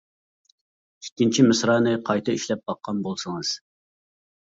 ئىككىنچى 1.09 1.45
مىسرانى 1.53 1.95
قايتا 2.09 2.39
ئىشلەپ 2.41 2.67
باققان 2.73 3.07
بولسىڭىز. 3.07 3.57